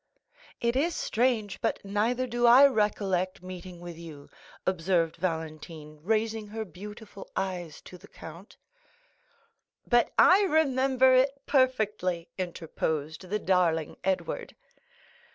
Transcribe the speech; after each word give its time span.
"It 0.59 0.75
is 0.75 0.95
strange, 0.95 1.61
but 1.61 1.77
neither 1.85 2.25
do 2.25 2.47
I 2.47 2.65
recollect 2.65 3.43
meeting 3.43 3.79
with 3.79 3.99
you," 3.99 4.31
observed 4.65 5.17
Valentine, 5.17 5.99
raising 6.01 6.47
her 6.47 6.65
beautiful 6.65 7.29
eyes 7.35 7.81
to 7.81 7.99
the 7.99 8.07
count. 8.07 8.57
30065m 9.85 9.89
"But 9.91 10.11
I 10.17 10.41
remember 10.41 11.13
it 11.13 11.39
perfectly," 11.45 12.29
interposed 12.35 13.29
the 13.29 13.37
darling 13.37 13.95
Edward. 14.03 14.55